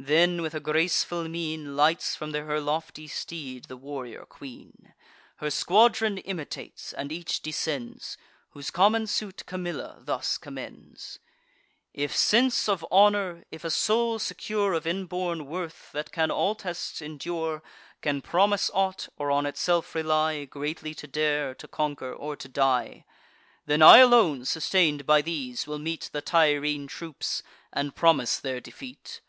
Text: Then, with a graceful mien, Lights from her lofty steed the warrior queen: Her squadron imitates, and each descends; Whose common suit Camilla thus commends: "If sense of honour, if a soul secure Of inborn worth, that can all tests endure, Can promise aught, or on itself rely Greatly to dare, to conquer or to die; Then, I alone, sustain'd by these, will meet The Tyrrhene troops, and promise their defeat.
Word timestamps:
Then, 0.00 0.42
with 0.42 0.54
a 0.56 0.58
graceful 0.58 1.28
mien, 1.28 1.76
Lights 1.76 2.16
from 2.16 2.34
her 2.34 2.60
lofty 2.60 3.06
steed 3.06 3.66
the 3.66 3.76
warrior 3.76 4.24
queen: 4.26 4.92
Her 5.36 5.52
squadron 5.52 6.18
imitates, 6.18 6.92
and 6.92 7.12
each 7.12 7.40
descends; 7.42 8.18
Whose 8.50 8.72
common 8.72 9.06
suit 9.06 9.46
Camilla 9.46 9.98
thus 10.00 10.36
commends: 10.36 11.20
"If 11.94 12.12
sense 12.16 12.68
of 12.68 12.84
honour, 12.90 13.44
if 13.52 13.62
a 13.62 13.70
soul 13.70 14.18
secure 14.18 14.72
Of 14.72 14.84
inborn 14.84 15.46
worth, 15.46 15.92
that 15.92 16.10
can 16.10 16.32
all 16.32 16.56
tests 16.56 17.00
endure, 17.00 17.62
Can 18.02 18.20
promise 18.20 18.72
aught, 18.74 19.08
or 19.16 19.30
on 19.30 19.46
itself 19.46 19.94
rely 19.94 20.44
Greatly 20.44 20.92
to 20.94 21.06
dare, 21.06 21.54
to 21.54 21.68
conquer 21.68 22.12
or 22.12 22.34
to 22.34 22.48
die; 22.48 23.04
Then, 23.66 23.82
I 23.82 23.98
alone, 23.98 24.44
sustain'd 24.44 25.06
by 25.06 25.22
these, 25.22 25.68
will 25.68 25.78
meet 25.78 26.10
The 26.12 26.20
Tyrrhene 26.20 26.88
troops, 26.88 27.44
and 27.72 27.94
promise 27.94 28.40
their 28.40 28.58
defeat. 28.60 29.20